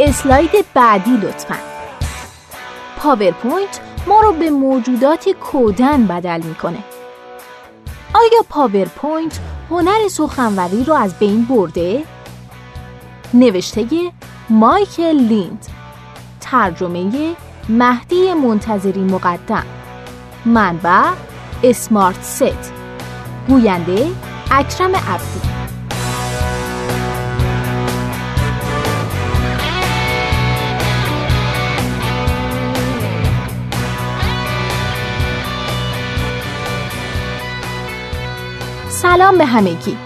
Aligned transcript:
اسلاید 0.00 0.50
بعدی 0.74 1.10
لطفا. 1.10 1.58
پاورپوینت 2.98 3.80
ما 4.06 4.20
رو 4.20 4.32
به 4.32 4.50
موجوداتی 4.50 5.32
کودن 5.32 6.06
بدل 6.06 6.42
می‌کنه. 6.42 6.78
آیا 8.14 8.44
پاورپوینت 8.48 9.40
هنر 9.70 10.08
سخنوری 10.10 10.84
رو 10.84 10.94
از 10.94 11.18
بین 11.18 11.44
برده؟ 11.44 12.02
نوشته 13.34 13.86
مایکل 14.48 15.16
لیند. 15.16 15.66
ترجمه 16.40 17.34
مهدی 17.68 18.34
منتظری 18.34 19.00
مقدم. 19.00 19.66
منبع 20.44 21.04
Smart 21.62 22.22
Set. 22.22 22.72
گوینده 23.48 24.06
اکرم 24.50 24.96
عبدی. 24.96 25.57
سلام 38.90 39.38
به 39.38 39.44
همگی. 39.44 39.96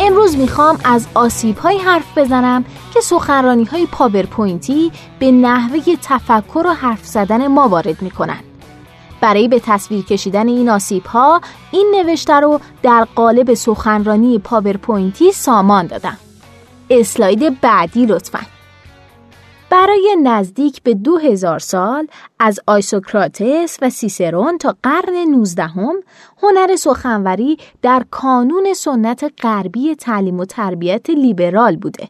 امروز 0.00 0.36
می‌خوام 0.36 0.78
از 0.84 1.06
آسیب 1.14 1.58
هایی 1.58 1.78
حرف 1.78 2.18
بزنم 2.18 2.64
که 2.94 3.00
سخنرانی 3.00 3.64
های 3.64 3.86
پاورپوینتی 3.86 4.92
به 5.18 5.30
نحوه 5.30 5.96
تفکر 6.02 6.62
و 6.66 6.72
حرف 6.72 7.06
زدن 7.06 7.46
ما 7.46 7.68
وارد 7.68 8.02
می‌کنن. 8.02 8.38
برای 9.20 9.48
به 9.48 9.60
تصویر 9.60 10.04
کشیدن 10.04 10.48
این 10.48 10.68
آسیب 10.68 11.06
ها 11.06 11.40
این 11.70 11.94
نوشته 11.96 12.34
رو 12.34 12.60
در 12.82 13.06
قالب 13.14 13.54
سخنرانی 13.54 14.38
پاورپوینتی 14.38 15.32
سامان 15.32 15.86
دادم. 15.86 16.18
اسلاید 16.90 17.60
بعدی 17.60 18.06
لطفاً. 18.06 18.55
برای 19.70 20.16
نزدیک 20.22 20.82
به 20.82 20.94
دو 20.94 21.18
هزار 21.18 21.58
سال 21.58 22.06
از 22.38 22.60
آیسوکراتس 22.66 23.78
و 23.82 23.90
سیسرون 23.90 24.58
تا 24.58 24.76
قرن 24.82 25.30
نوزدهم 25.30 25.94
هنر 26.42 26.76
سخنوری 26.76 27.56
در 27.82 28.04
کانون 28.10 28.74
سنت 28.74 29.32
غربی 29.42 29.94
تعلیم 29.94 30.40
و 30.40 30.44
تربیت 30.44 31.10
لیبرال 31.10 31.76
بوده. 31.76 32.08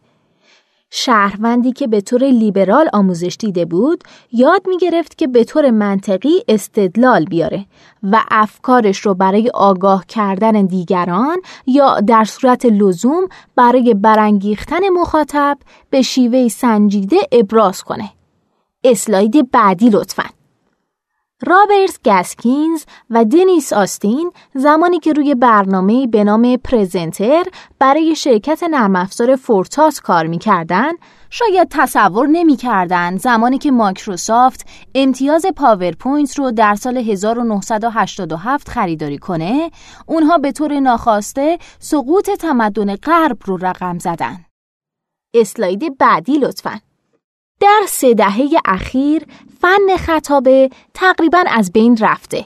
شهروندی 0.91 1.73
که 1.73 1.87
به 1.87 2.01
طور 2.01 2.25
لیبرال 2.25 2.89
آموزش 2.93 3.37
دیده 3.41 3.65
بود 3.65 4.05
یاد 4.33 4.63
می 4.69 4.79
گرفت 4.79 5.19
که 5.19 5.27
به 5.27 5.45
طور 5.45 5.71
منطقی 5.71 6.43
استدلال 6.49 7.25
بیاره 7.25 7.67
و 8.03 8.25
افکارش 8.31 8.99
رو 8.99 9.15
برای 9.15 9.51
آگاه 9.55 10.07
کردن 10.07 10.53
دیگران 10.67 11.37
یا 11.67 12.01
در 12.01 12.25
صورت 12.25 12.67
لزوم 12.67 13.29
برای 13.57 13.95
برانگیختن 13.95 14.89
مخاطب 14.89 15.59
به 15.91 16.03
شیوه 16.03 16.49
سنجیده 16.49 17.17
ابراز 17.33 17.83
کنه. 17.83 18.11
اسلاید 18.85 19.51
بعدی 19.51 19.91
لطفاً. 19.91 20.25
رابرت 21.43 22.01
گسکینز 22.05 22.85
و 23.11 23.25
دنیس 23.25 23.73
آستین 23.73 24.33
زمانی 24.55 24.99
که 24.99 25.13
روی 25.13 25.35
برنامه 25.35 26.07
به 26.07 26.25
نام 26.25 26.57
Presenter 26.57 27.45
برای 27.79 28.15
شرکت 28.15 28.63
نرم 28.63 29.05
Forethought 29.37 30.01
کار 30.01 30.27
می‌کردن 30.27 30.93
شاید 31.31 31.69
تصور 31.71 32.27
نمی‌کردن 32.27 33.17
زمانی 33.17 33.59
که 33.59 33.71
مایکروسافت 33.71 34.67
امتیاز 34.95 35.47
پاورپوینت 35.57 36.39
رو 36.39 36.51
در 36.51 36.75
سال 36.75 36.97
1987 36.97 38.69
خریداری 38.69 39.19
کنه 39.19 39.71
اونها 40.07 40.39
به 40.39 40.53
طور 40.53 40.81
ناخواسته 40.81 41.59
سقوط 41.79 42.31
تمدن 42.31 42.97
غرب 42.97 43.39
رو 43.45 43.57
رقم 43.57 43.99
زدن. 43.99 44.45
اسلاید 45.35 45.99
بعدی 45.99 46.39
لطفاً. 46.39 46.86
در 47.61 47.83
سه 47.89 48.15
دهه 48.15 48.49
اخیر 48.65 49.23
فن 49.61 49.97
خطابه 49.99 50.71
تقریبا 50.95 51.45
از 51.47 51.73
بین 51.73 51.97
رفته. 52.01 52.45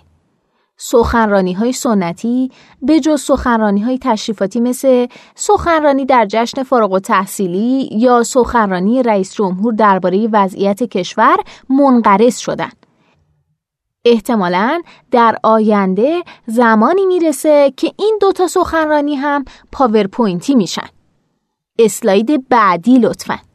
سخنرانی 0.76 1.52
های 1.52 1.72
سنتی 1.72 2.50
به 2.82 3.00
جز 3.00 3.20
سخنرانی 3.20 3.80
های 3.80 3.98
تشریفاتی 3.98 4.60
مثل 4.60 5.06
سخنرانی 5.34 6.04
در 6.04 6.26
جشن 6.30 6.62
فارغ 6.62 6.92
التحصیلی 6.92 7.88
یا 7.92 8.22
سخنرانی 8.22 9.02
رئیس 9.02 9.34
جمهور 9.34 9.74
درباره 9.74 10.28
وضعیت 10.32 10.82
کشور 10.82 11.36
منقرض 11.68 12.38
شدند. 12.38 12.86
احتمالا 14.04 14.82
در 15.10 15.36
آینده 15.42 16.22
زمانی 16.46 17.06
می‌رسه 17.06 17.72
که 17.76 17.92
این 17.98 18.18
دوتا 18.20 18.46
سخنرانی 18.46 19.14
هم 19.14 19.44
پاورپوینتی 19.72 20.54
میشن. 20.54 20.88
اسلاید 21.78 22.48
بعدی 22.48 22.98
لطفاً. 22.98 23.49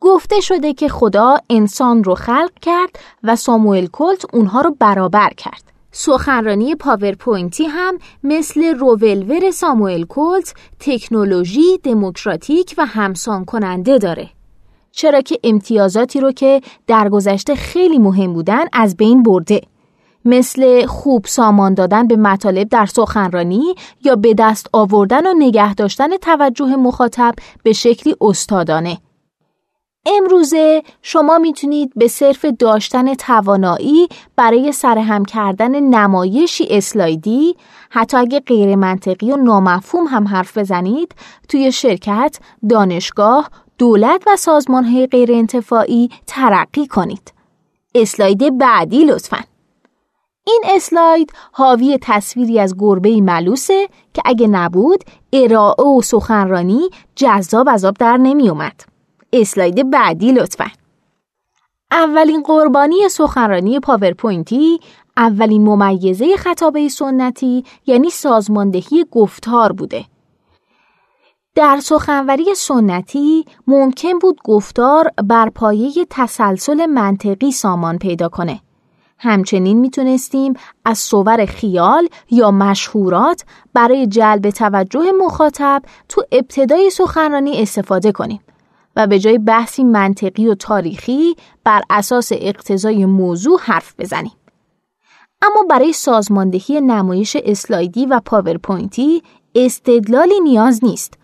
گفته 0.00 0.40
شده 0.40 0.74
که 0.74 0.88
خدا 0.88 1.36
انسان 1.50 2.04
رو 2.04 2.14
خلق 2.14 2.52
کرد 2.62 2.98
و 3.22 3.36
ساموئل 3.36 3.86
کلت 3.86 4.34
اونها 4.34 4.60
رو 4.60 4.76
برابر 4.78 5.30
کرد. 5.36 5.62
سخنرانی 5.92 6.74
پاورپوینتی 6.74 7.64
هم 7.64 7.98
مثل 8.24 8.78
روولور 8.78 9.50
ساموئل 9.50 10.04
کلت 10.04 10.54
تکنولوژی 10.80 11.78
دموکراتیک 11.82 12.74
و 12.78 12.86
همسان 12.86 13.44
کننده 13.44 13.98
داره. 13.98 14.30
چرا 14.92 15.20
که 15.20 15.38
امتیازاتی 15.44 16.20
رو 16.20 16.32
که 16.32 16.60
در 16.86 17.08
گذشته 17.08 17.54
خیلی 17.54 17.98
مهم 17.98 18.32
بودن 18.32 18.64
از 18.72 18.96
بین 18.96 19.22
برده. 19.22 19.60
مثل 20.24 20.86
خوب 20.86 21.26
سامان 21.26 21.74
دادن 21.74 22.06
به 22.06 22.16
مطالب 22.16 22.68
در 22.68 22.86
سخنرانی 22.86 23.74
یا 24.04 24.16
به 24.16 24.34
دست 24.38 24.66
آوردن 24.72 25.26
و 25.26 25.34
نگه 25.38 25.74
داشتن 25.74 26.16
توجه 26.16 26.76
مخاطب 26.76 27.34
به 27.62 27.72
شکلی 27.72 28.16
استادانه. 28.20 28.98
امروزه 30.06 30.82
شما 31.02 31.38
می‌تونید 31.38 31.92
به 31.96 32.08
صرف 32.08 32.44
داشتن 32.44 33.14
توانایی 33.14 34.08
برای 34.36 34.72
سرهم 34.72 35.24
کردن 35.24 35.80
نمایشی 35.80 36.66
اسلایدی 36.70 37.56
حتی 37.90 38.16
اگه 38.16 38.40
غیر 38.40 38.76
منطقی 38.76 39.32
و 39.32 39.36
نامفهوم 39.36 40.06
هم 40.06 40.28
حرف 40.28 40.58
بزنید 40.58 41.14
توی 41.48 41.72
شرکت، 41.72 42.38
دانشگاه، 42.68 43.50
دولت 43.78 44.22
و 44.26 44.36
سازمان 44.36 44.84
های 44.84 45.06
غیر 45.06 45.32
انتفاعی 45.32 46.10
ترقی 46.26 46.86
کنید. 46.86 47.32
اسلاید 47.94 48.58
بعدی 48.58 49.04
لطفا. 49.04 49.40
این 50.46 50.62
اسلاید 50.64 51.32
حاوی 51.52 51.98
تصویری 52.02 52.60
از 52.60 52.74
گربه 52.78 53.20
ملوسه 53.20 53.88
که 54.14 54.22
اگه 54.24 54.46
نبود 54.46 55.04
ارائه 55.32 55.84
و 55.84 56.02
سخنرانی 56.02 56.88
جذاب 57.14 57.68
از 57.68 57.84
آب 57.84 57.96
در 57.98 58.16
نمی 58.16 58.48
اومد. 58.48 58.93
اسلاید 59.34 59.90
بعدی 59.90 60.32
لطفا 60.32 60.66
اولین 61.90 62.42
قربانی 62.42 63.08
سخنرانی 63.08 63.80
پاورپوینتی 63.80 64.80
اولین 65.16 65.64
ممیزه 65.64 66.36
خطابه 66.36 66.88
سنتی 66.88 67.64
یعنی 67.86 68.10
سازماندهی 68.10 69.04
گفتار 69.10 69.72
بوده 69.72 70.04
در 71.54 71.80
سخنوری 71.82 72.54
سنتی 72.54 73.44
ممکن 73.66 74.18
بود 74.18 74.40
گفتار 74.44 75.10
بر 75.24 75.48
پایه 75.48 76.06
تسلسل 76.10 76.86
منطقی 76.86 77.52
سامان 77.52 77.98
پیدا 77.98 78.28
کنه. 78.28 78.60
همچنین 79.18 79.78
می‌تونستیم 79.78 80.54
از 80.84 80.98
صور 80.98 81.46
خیال 81.46 82.08
یا 82.30 82.50
مشهورات 82.50 83.44
برای 83.74 84.06
جلب 84.06 84.50
توجه 84.50 85.12
مخاطب 85.24 85.82
تو 86.08 86.22
ابتدای 86.32 86.90
سخنرانی 86.90 87.62
استفاده 87.62 88.12
کنیم. 88.12 88.40
و 88.96 89.06
به 89.06 89.18
جای 89.18 89.38
بحثی 89.38 89.84
منطقی 89.84 90.46
و 90.46 90.54
تاریخی 90.54 91.36
بر 91.64 91.82
اساس 91.90 92.32
اقتضای 92.32 93.06
موضوع 93.06 93.60
حرف 93.60 93.94
بزنیم. 93.98 94.32
اما 95.42 95.62
برای 95.70 95.92
سازماندهی 95.92 96.80
نمایش 96.80 97.36
اسلایدی 97.44 98.06
و 98.06 98.20
پاورپوینتی 98.24 99.22
استدلالی 99.54 100.40
نیاز 100.40 100.84
نیست. 100.84 101.18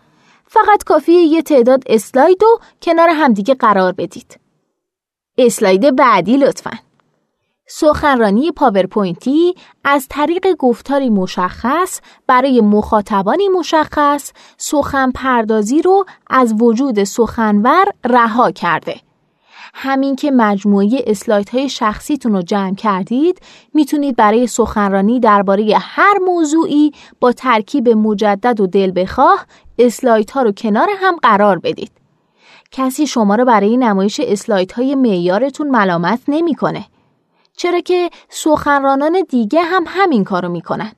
فقط 0.45 0.83
کافیه 0.83 1.21
یه 1.21 1.41
تعداد 1.41 1.83
اسلاید 1.85 2.43
رو 2.43 2.59
کنار 2.81 3.09
همدیگه 3.09 3.53
قرار 3.53 3.91
بدید. 3.91 4.39
اسلاید 5.37 5.95
بعدی 5.95 6.37
لطفاً. 6.37 6.71
سخنرانی 7.73 8.51
پاورپوینتی 8.51 9.55
از 9.83 10.07
طریق 10.09 10.47
گفتاری 10.59 11.09
مشخص 11.09 12.01
برای 12.27 12.61
مخاطبانی 12.61 13.49
مشخص 13.49 14.31
سخن 14.57 15.11
پردازی 15.11 15.81
رو 15.81 16.05
از 16.29 16.55
وجود 16.59 17.03
سخنور 17.03 17.85
رها 18.05 18.51
کرده. 18.51 18.95
همین 19.73 20.15
که 20.15 20.31
مجموعه 20.31 21.03
اسلاید 21.07 21.49
های 21.49 21.69
شخصیتون 21.69 22.33
رو 22.33 22.41
جمع 22.41 22.75
کردید 22.75 23.39
می‌تونید 23.73 24.15
برای 24.15 24.47
سخنرانی 24.47 25.19
درباره 25.19 25.77
هر 25.81 26.17
موضوعی 26.25 26.91
با 27.19 27.31
ترکیب 27.31 27.89
مجدد 27.89 28.59
و 28.59 28.67
دلبخواه 28.67 29.45
اسلاید 29.79 30.31
ها 30.31 30.41
رو 30.41 30.51
کنار 30.51 30.87
هم 30.97 31.15
قرار 31.15 31.59
بدید. 31.59 31.91
کسی 32.71 33.07
شما 33.07 33.35
رو 33.35 33.45
برای 33.45 33.77
نمایش 33.77 34.19
اسلاید 34.19 34.71
های 34.71 34.95
معیارتون 34.95 35.69
ملامت 35.69 36.19
نمی‌کنه. 36.27 36.85
چرا 37.61 37.79
که 37.79 38.09
سخنرانان 38.29 39.25
دیگه 39.29 39.61
هم 39.61 39.83
همین 39.87 40.23
کارو 40.23 40.49
می‌کنن. 40.49 40.91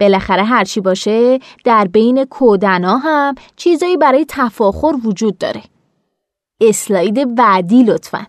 بالاخره 0.00 0.44
هرچی 0.44 0.80
باشه 0.80 1.38
در 1.64 1.84
بین 1.84 2.24
کودنا 2.24 2.96
هم 2.96 3.34
چیزایی 3.56 3.96
برای 3.96 4.24
تفاخر 4.28 4.94
وجود 5.04 5.38
داره. 5.38 5.62
اسلاید 6.60 7.34
بعدی 7.34 7.82
لطفا 7.82 8.26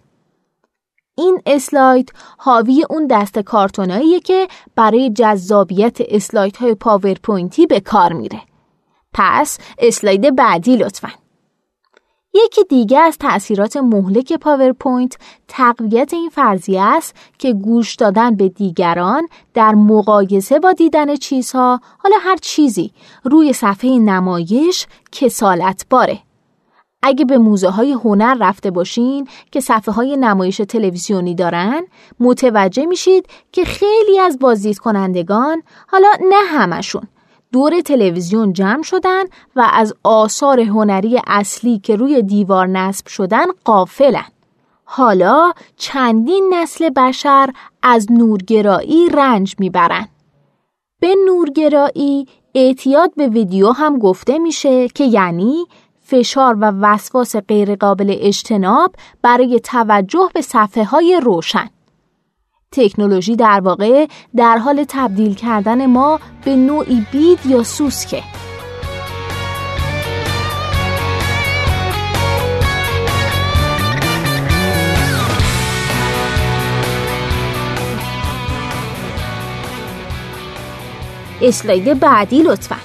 این 1.17 1.41
اسلاید 1.45 2.13
حاوی 2.37 2.85
اون 2.89 3.07
دسته 3.07 3.39
کارتوناییه 3.39 4.19
که 4.19 4.47
برای 4.75 5.09
جذابیت 5.09 5.97
اسلاید 5.99 6.57
های 6.57 6.75
پاورپوینتی 6.75 7.65
به 7.65 7.79
کار 7.79 8.13
میره. 8.13 8.41
پس 9.13 9.57
اسلاید 9.79 10.35
بعدی 10.35 10.75
لطفا. 10.75 11.09
یکی 12.33 12.63
دیگه 12.63 12.99
از 12.99 13.17
تأثیرات 13.17 13.77
مهلک 13.77 14.33
پاورپوینت 14.33 15.17
تقویت 15.47 16.13
این 16.13 16.29
فرضیه 16.29 16.81
است 16.81 17.15
که 17.37 17.53
گوش 17.53 17.95
دادن 17.95 18.35
به 18.35 18.49
دیگران 18.49 19.27
در 19.53 19.75
مقایسه 19.75 20.59
با 20.59 20.73
دیدن 20.73 21.15
چیزها 21.15 21.81
حالا 21.97 22.15
هر 22.21 22.37
چیزی 22.37 22.91
روی 23.23 23.53
صفحه 23.53 23.99
نمایش 23.99 24.87
کسالت 25.11 25.85
باره. 25.89 26.19
اگه 27.03 27.25
به 27.25 27.37
موزه 27.37 27.69
های 27.69 27.91
هنر 27.91 28.37
رفته 28.39 28.71
باشین 28.71 29.27
که 29.51 29.59
صفحه 29.59 29.93
های 29.93 30.17
نمایش 30.17 30.57
تلویزیونی 30.57 31.35
دارن 31.35 31.81
متوجه 32.19 32.85
میشید 32.85 33.25
که 33.51 33.65
خیلی 33.65 34.19
از 34.19 34.39
بازدید 34.39 34.79
کنندگان 34.79 35.63
حالا 35.87 36.09
نه 36.29 36.45
همشون 36.47 37.03
دور 37.53 37.81
تلویزیون 37.81 38.53
جمع 38.53 38.83
شدن 38.83 39.23
و 39.55 39.69
از 39.73 39.93
آثار 40.03 40.59
هنری 40.59 41.21
اصلی 41.27 41.79
که 41.79 41.95
روی 41.95 42.21
دیوار 42.21 42.67
نصب 42.67 43.07
شدن 43.07 43.45
قافلن. 43.65 44.25
حالا 44.83 45.51
چندین 45.77 46.53
نسل 46.53 46.89
بشر 46.89 47.49
از 47.83 48.11
نورگرایی 48.11 49.09
رنج 49.09 49.55
می‌برن. 49.59 50.07
به 50.99 51.15
نورگرایی 51.25 52.27
اعتیاد 52.55 53.15
به 53.15 53.27
ویدیو 53.27 53.71
هم 53.71 53.99
گفته 53.99 54.37
میشه 54.37 54.87
که 54.87 55.03
یعنی 55.03 55.65
فشار 56.01 56.57
و 56.59 56.71
وسواس 56.81 57.35
غیرقابل 57.35 58.15
اجتناب 58.19 58.95
برای 59.21 59.59
توجه 59.59 60.29
به 60.33 60.41
صفحه 60.41 60.83
های 60.83 61.21
روشن. 61.23 61.69
تکنولوژی 62.71 63.35
در 63.35 63.59
واقع 63.59 64.05
در 64.35 64.57
حال 64.57 64.85
تبدیل 64.87 65.33
کردن 65.33 65.85
ما 65.85 66.19
به 66.45 66.55
نوعی 66.55 67.05
بید 67.11 67.39
یا 67.45 67.63
سوسکه. 67.63 68.23
اسلاید 81.41 81.99
بعدی 81.99 82.43
لطفا 82.43 82.75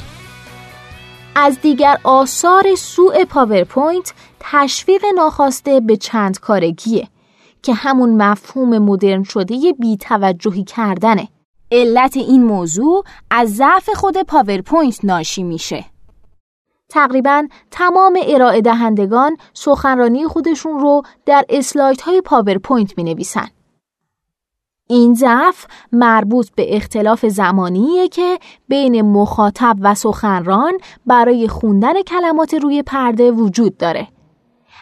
از 1.37 1.61
دیگر 1.61 1.99
آثار 2.05 2.75
سوء 2.75 3.25
پاورپوینت 3.25 4.15
تشویق 4.41 5.05
ناخواسته 5.17 5.81
به 5.81 5.97
چند 5.97 6.41
کارگیه 6.41 7.09
که 7.65 7.75
همون 7.75 8.23
مفهوم 8.23 8.79
مدرن 8.79 9.23
شده 9.23 9.73
بی 9.79 9.97
توجهی 9.97 10.65
کردنه. 10.65 11.29
علت 11.73 12.17
این 12.17 12.45
موضوع 12.45 13.05
از 13.31 13.55
ضعف 13.57 13.91
خود 13.95 14.23
پاورپوینت 14.23 15.05
ناشی 15.05 15.43
میشه. 15.43 15.85
تقریبا 16.89 17.47
تمام 17.71 18.19
ارائه 18.27 18.61
دهندگان 18.61 19.37
سخنرانی 19.55 20.25
خودشون 20.29 20.81
رو 20.81 21.03
در 21.27 21.45
اسلاید 21.49 22.01
های 22.01 22.21
پاورپوینت 22.21 22.99
می 22.99 23.05
نویسن. 23.05 23.49
این 24.89 25.15
ضعف 25.15 25.67
مربوط 25.93 26.51
به 26.57 26.77
اختلاف 26.77 27.27
زمانیه 27.27 28.09
که 28.09 28.39
بین 28.69 29.03
مخاطب 29.03 29.77
و 29.81 29.95
سخنران 29.95 30.73
برای 31.07 31.49
خوندن 31.49 32.03
کلمات 32.03 32.55
روی 32.55 32.83
پرده 32.83 33.31
وجود 33.31 33.77
داره. 33.77 34.09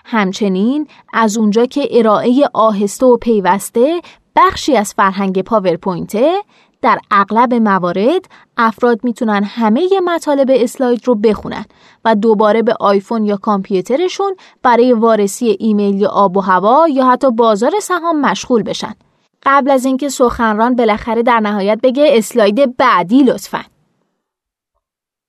همچنین 0.05 0.87
از 1.13 1.39
اونجا 1.39 1.67
که 1.67 1.89
ارائه 1.91 2.45
آهسته 2.55 3.07
و 3.07 3.17
پیوسته 3.17 4.01
بخشی 4.37 4.77
از 4.77 4.95
فرهنگ 4.95 5.43
پاورپوینته 5.43 6.43
در 6.83 6.99
اغلب 7.11 7.55
موارد 7.55 8.29
افراد 8.57 9.01
می‌تونن 9.05 9.45
همه 9.45 9.89
مطالب 10.05 10.51
اسلاید 10.55 11.09
رو 11.09 11.15
بخونن 11.15 11.65
و 12.05 12.15
دوباره 12.15 12.63
به 12.63 12.75
آیفون 12.81 13.25
یا 13.25 13.37
کامپیوترشون 13.37 14.37
برای 14.63 14.93
وارسی 14.93 15.57
ایمیل 15.61 16.01
یا 16.01 16.09
آب 16.09 16.37
و 16.37 16.41
هوا 16.41 16.89
یا 16.89 17.07
حتی 17.07 17.31
بازار 17.31 17.73
سهام 17.83 18.21
مشغول 18.21 18.63
بشن. 18.63 18.95
قبل 19.43 19.71
از 19.71 19.85
اینکه 19.85 20.09
سخنران 20.09 20.77
بالاخره 20.77 21.23
در 21.23 21.41
نهایت 21.41 21.79
بگه 21.83 22.09
اسلاید 22.13 22.77
بعدی 22.77 23.23
لطفا. 23.23 23.65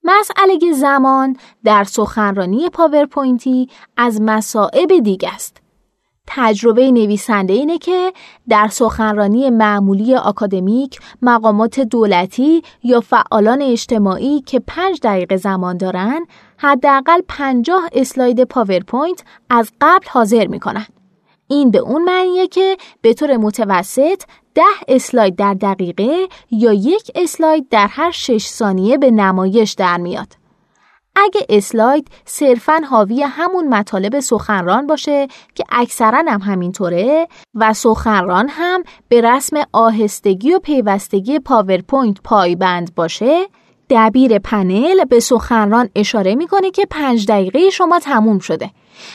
مسئله 0.04 0.74
زمان 0.74 1.38
در 1.64 1.84
سخنرانی 1.84 2.70
پاورپوینتی 2.70 3.70
از 3.98 4.22
مصائب 4.22 5.00
دیگه 5.04 5.34
است. 5.34 5.58
تجربه 6.28 6.92
نویسنده 6.92 7.54
اینه 7.54 7.78
که 7.78 8.14
در 8.50 8.68
سخنرانی 8.68 9.50
معمولی 9.50 10.16
آکادمیک 10.16 11.00
مقامات 11.22 11.80
دولتی 11.80 12.62
یا 12.84 13.02
فعالان 13.02 13.62
اجتماعی 13.62 14.42
که 14.42 14.60
پنج 14.60 15.00
دقیقه 15.04 15.38
زمان 15.38 15.78
دارن 15.78 16.26
حداقل 16.58 17.22
پنجاه 17.28 17.90
اسلاید 17.94 18.44
پاورپوینت 18.44 19.24
از 19.50 19.72
قبل 19.82 20.08
حاضر 20.10 20.48
می‌کنن. 20.48 20.86
این 21.54 21.72
به 21.72 21.80
اون 21.80 22.04
معنیه 22.04 22.48
که 22.48 22.78
به 23.02 23.14
طور 23.14 23.38
متوسط 23.38 24.24
ده 24.56 24.62
اسلاید 24.88 25.36
در 25.36 25.54
دقیقه 25.54 26.28
یا 26.52 26.74
یک 26.74 27.12
اسلاید 27.16 27.70
در 27.70 27.88
هر 27.88 28.12
شش 28.12 28.48
ثانیه 28.48 28.98
به 28.98 29.12
نمایش 29.12 29.74
در 29.74 29.98
میاد. 29.98 30.28
اگه 31.16 31.46
اسلاید 31.50 32.08
صرفا 32.26 32.82
حاوی 32.90 33.24
همون 33.24 33.68
مطالب 33.68 34.20
سخنران 34.20 34.88
باشه 34.88 35.28
که 35.56 35.64
اکثرا 35.70 36.24
هم 36.28 36.42
همینطوره 36.42 37.28
و 37.56 37.74
سخنران 37.74 38.50
هم 38.50 38.84
به 39.10 39.22
رسم 39.22 39.58
آهستگی 39.74 40.54
و 40.54 40.60
پیوستگی 40.60 41.40
پاورپوینت 41.40 42.22
پایبند 42.24 42.96
باشه 42.96 43.46
دبیر 43.94 44.40
پنل 44.40 45.06
به 45.06 45.20
سخنران 45.20 45.90
اشاره 45.96 46.36
می‌کنه 46.36 46.72
که 46.72 46.86
پنج 46.86 47.26
دقیقه 47.28 47.70
شما 47.70 48.00
تموم 48.00 48.40
شده. 48.40 48.70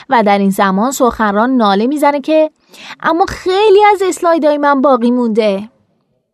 و 0.09 0.23
در 0.23 0.37
این 0.37 0.49
زمان 0.49 0.91
سخنران 0.91 1.49
ناله 1.49 1.87
می‌زنه 1.87 2.21
که 2.21 2.51
اما 2.99 3.25
خیلی 3.25 3.85
از 3.93 4.01
اسلایدهای 4.01 4.57
من 4.57 4.81
باقی 4.81 5.11
مونده. 5.11 5.69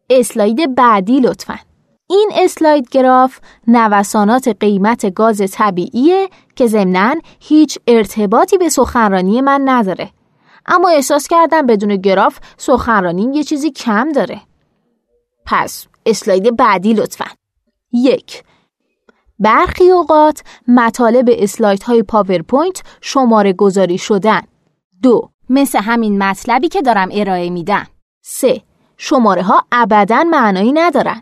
اسلاید 0.09 0.75
بعدی 0.75 1.19
لطفا. 1.19 1.59
این 2.09 2.31
اسلاید 2.35 2.89
گراف 2.89 3.39
نوسانات 3.67 4.47
قیمت 4.47 5.13
گاز 5.13 5.51
طبیعیه 5.51 6.29
که 6.55 6.67
ضمنا 6.67 7.15
هیچ 7.39 7.79
ارتباطی 7.87 8.57
به 8.57 8.69
سخنرانی 8.69 9.41
من 9.41 9.61
نداره. 9.65 10.09
اما 10.65 10.89
احساس 10.89 11.27
کردم 11.27 11.65
بدون 11.65 11.95
گراف 11.95 12.39
سخنرانیم 12.57 13.33
یه 13.33 13.43
چیزی 13.43 13.71
کم 13.71 14.11
داره. 14.11 14.41
پس 15.45 15.87
اسلاید 16.05 16.55
بعدی 16.55 16.93
لطفا. 16.93 17.25
یک 17.95 18.43
برخی 19.39 19.89
اوقات 19.89 20.43
مطالب 20.67 21.29
اسلاید 21.31 21.83
های 21.83 22.03
پاورپوینت 22.03 22.83
شماره 23.01 23.53
گذاری 23.53 23.97
شدن. 23.97 24.41
دو 25.03 25.29
مثل 25.49 25.79
همین 25.79 26.23
مطلبی 26.23 26.67
که 26.67 26.81
دارم 26.81 27.09
ارائه 27.11 27.49
میدم. 27.49 27.87
سه 28.21 28.61
شماره 28.97 29.43
ها 29.43 29.63
ابدا 29.71 30.23
معنایی 30.23 30.71
ندارن. 30.71 31.21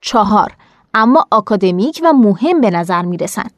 چهار 0.00 0.52
اما 0.94 1.26
آکادمیک 1.30 2.00
و 2.04 2.12
مهم 2.12 2.60
به 2.60 2.70
نظر 2.70 3.02
می‌رسن. 3.02 3.50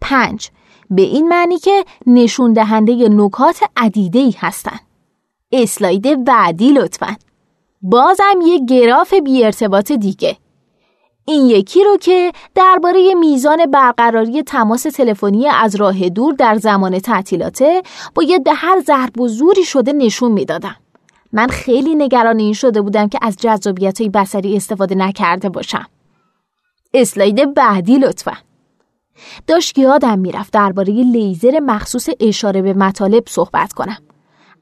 پنج 0.00 0.50
به 0.90 1.02
این 1.02 1.28
معنی 1.28 1.58
که 1.58 1.84
نشون 2.06 2.52
دهنده 2.52 3.08
نکات 3.08 3.60
عدیده 3.76 4.18
ای 4.18 4.34
هستن. 4.38 4.78
اسلاید 5.52 6.24
بعدی 6.24 6.72
لطفا. 6.72 7.16
بازم 7.82 8.40
یه 8.46 8.64
گراف 8.64 9.14
بی 9.14 9.44
ارتباط 9.44 9.92
دیگه. 9.92 10.36
این 11.28 11.46
یکی 11.46 11.84
رو 11.84 11.96
که 11.96 12.32
درباره 12.54 13.14
میزان 13.14 13.66
برقراری 13.66 14.42
تماس 14.42 14.82
تلفنی 14.82 15.48
از 15.48 15.74
راه 15.74 16.08
دور 16.08 16.34
در 16.34 16.54
زمان 16.54 16.98
تعطیلاته 16.98 17.82
باید 18.14 18.40
هر 18.56 18.80
ضرب 18.80 19.20
و 19.20 19.28
شده 19.64 19.92
نشون 19.92 20.32
می‌دادم. 20.32 20.76
من 21.32 21.46
خیلی 21.46 21.94
نگران 21.94 22.38
این 22.38 22.52
شده 22.52 22.82
بودم 22.82 23.08
که 23.08 23.18
از 23.22 23.36
جذابیت 23.36 24.00
های 24.00 24.10
بصری 24.10 24.56
استفاده 24.56 24.94
نکرده 24.94 25.48
باشم. 25.48 25.86
اسلاید 26.94 27.54
بعدی 27.54 27.98
لطفا. 27.98 28.36
داشت 29.46 29.78
یادم 29.78 30.18
می‌رفت 30.18 30.52
درباره 30.52 30.92
لیزر 30.92 31.60
مخصوص 31.60 32.08
اشاره 32.20 32.62
به 32.62 32.74
مطالب 32.74 33.24
صحبت 33.28 33.72
کنم. 33.72 33.98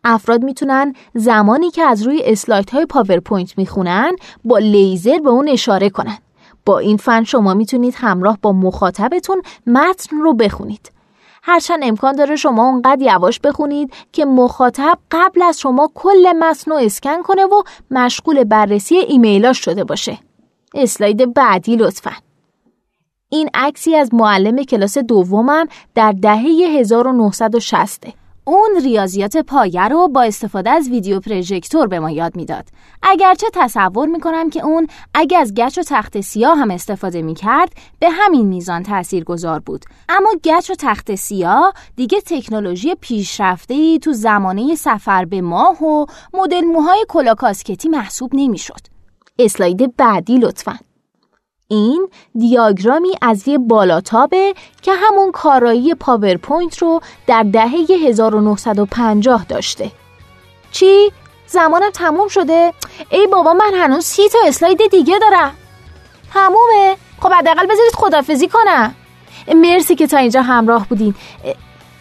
افراد 0.05 0.43
می‌تونن 0.43 0.95
زمانی 1.15 1.71
که 1.71 1.83
از 1.83 2.03
روی 2.03 2.23
اسلاید 2.25 2.71
های 2.71 2.87
پاورپوینت 2.87 3.59
می‌خونن 3.59 4.13
با 4.45 4.59
لیزر 4.59 5.19
به 5.19 5.31
اون 5.31 5.49
اشاره 5.49 5.91
کنن. 5.91 6.19
با 6.67 6.79
این 6.79 6.97
فن 6.97 7.25
شما 7.25 7.55
می‌تونید 7.55 7.95
همراه 7.97 8.39
با 8.43 8.53
مخاطبتون 8.53 9.43
متن 9.67 10.17
رو 10.17 10.35
بخونید. 10.35 10.91
هرچند 11.43 11.81
امکان 11.83 12.17
داره 12.17 12.37
شما 12.37 12.65
اونقدر 12.65 13.03
یواش 13.03 13.41
بخونید 13.41 13.93
که 14.13 14.25
مخاطب 14.25 14.99
قبل 15.11 15.43
از 15.43 15.61
شما 15.61 15.91
کل 15.95 16.33
متن 16.33 16.71
رو 16.71 16.77
اسکن 16.77 17.23
کنه 17.23 17.45
و 17.45 17.63
مشغول 17.91 18.45
بررسی 18.45 18.97
ایمیلاش 18.97 19.59
شده 19.59 19.85
باشه. 19.85 20.19
اسلاید 20.75 21.35
بعدی 21.35 21.77
لطفا. 21.77 22.13
این 23.29 23.51
عکسی 23.55 23.97
از 23.97 24.15
معلم 24.15 24.63
کلاس 24.63 24.99
دومم 24.99 25.67
در 25.95 26.13
دهه 26.13 26.43
1960 26.79 28.24
اون 28.47 28.71
ریاضیات 28.83 29.37
پایه 29.37 29.89
رو 29.89 30.09
با 30.09 30.23
استفاده 30.23 30.71
از 30.71 30.89
ویدیو 30.89 31.21
پروژکتور 31.21 31.87
به 31.87 32.01
ما 32.01 32.11
یاد 32.11 32.37
می‌داد. 32.37 32.69
اگرچه 33.03 33.47
تصور 33.53 34.09
می‌کنم 34.09 34.51
که 34.51 34.65
اون 34.65 34.87
اگه 35.15 35.39
از 35.39 35.55
گچ 35.55 35.79
و 35.79 35.83
تخت 35.83 36.21
سیاه 36.21 36.59
هم 36.59 36.71
استفاده 36.71 37.23
می‌کرد 37.23 37.73
به 37.99 38.11
همین 38.11 38.47
میزان 38.47 38.83
تأثیر 38.83 39.25
گذار 39.25 39.61
بود. 39.61 39.85
اما 40.09 40.31
گچ 40.45 40.71
و 40.71 40.75
تخت 40.79 41.15
سیاه 41.15 41.73
دیگه 41.97 42.21
تکنولوژی 42.21 42.95
پیشرفته 42.95 43.75
ای 43.75 43.99
تو 43.99 44.13
زمانه 44.13 44.75
سفر 44.75 45.25
به 45.25 45.41
ماه 45.41 45.85
و 45.85 46.07
مدل 46.35 46.61
موهای 46.61 47.07
کلاه 47.09 47.38
کاسکتی 47.38 47.89
محسوب 47.89 48.31
نمی‌شد. 48.35 48.81
اسلاید 49.39 49.97
بعدی 49.97 50.39
لطفاً. 50.39 50.79
این 51.69 52.09
دیاگرامی 52.39 53.13
از 53.23 53.49
یه 53.49 53.59
بالاتابه 53.59 54.55
که 54.83 54.93
همون 54.95 55.33
کارایی 55.33 55.95
پاورپوینت 55.95 56.79
رو 56.79 57.01
در 57.27 57.43
دهه 57.43 57.73
1950 58.07 59.45
داشته 59.45 59.91
چی؟ 60.73 61.13
زمانم 61.47 61.91
تموم 61.91 62.29
شده؟ 62.29 62.73
ای 63.11 63.27
بابا 63.27 63.53
من 63.53 63.75
هنوز 63.75 64.05
سی 64.05 64.29
تا 64.29 64.39
اسلاید 64.47 64.91
دیگه 64.91 65.19
دارم 65.19 65.53
تمومه؟ 66.35 66.97
خب 67.21 67.33
حداقل 67.33 67.67
بذارید 67.67 67.95
خدافزی 67.95 68.49
کنم 68.49 68.95
مرسی 69.55 69.95
که 69.95 70.07
تا 70.07 70.19
اینجا 70.19 70.43
همراه 70.43 70.89
بودین 70.89 71.15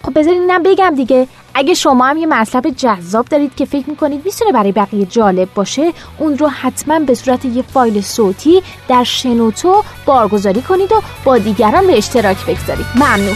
خب 0.03 0.20
بذارید 0.20 0.41
اینم 0.41 0.63
بگم 0.63 0.96
دیگه 0.96 1.27
اگه 1.55 1.74
شما 1.74 2.05
هم 2.05 2.17
یه 2.17 2.25
مطلب 2.25 2.69
جذاب 2.69 3.25
دارید 3.25 3.55
که 3.55 3.65
فکر 3.65 3.89
می‌کنید 3.89 4.25
می‌تونه 4.25 4.51
برای 4.51 4.72
بقیه 4.72 5.05
جالب 5.05 5.53
باشه 5.55 5.93
اون 6.17 6.38
رو 6.38 6.48
حتما 6.48 7.00
به 7.00 7.15
صورت 7.15 7.45
یه 7.45 7.62
فایل 7.62 8.01
صوتی 8.01 8.63
در 8.88 9.03
شنوتو 9.03 9.83
بارگذاری 10.05 10.62
کنید 10.62 10.91
و 10.91 11.01
با 11.24 11.38
دیگران 11.38 11.88
به 11.88 11.98
اشتراک 11.98 12.45
بگذارید. 12.45 12.86
ممنون. 12.95 13.36